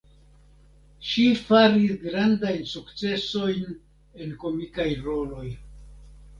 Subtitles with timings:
[1.09, 5.49] Ŝi faris grandajn sukcesojn en komikaj roloj.